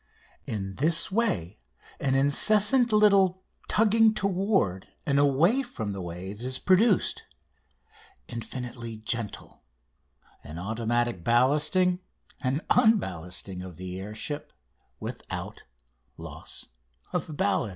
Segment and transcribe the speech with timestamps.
[0.47, 1.59] In this way
[1.99, 7.21] an incessant little tugging toward and away from the waves is produced,
[8.27, 9.61] infinitely gentle,
[10.43, 11.99] an automatic ballasting
[12.39, 14.51] and unballasting of the air ship
[14.99, 15.65] without
[16.17, 16.65] loss
[17.13, 17.69] of ballast.